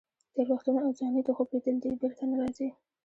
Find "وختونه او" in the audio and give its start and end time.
0.53-0.91